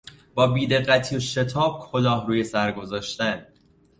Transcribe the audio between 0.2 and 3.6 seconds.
با بیدقتی و شتاب کلاه روی سر گذاشتن